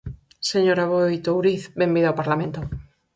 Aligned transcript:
Señora 0.51 0.83
Aboi 0.85 1.15
Touriz, 1.27 1.61
benvida 1.79 2.07
ao 2.09 2.19
Parlamento. 2.21 2.59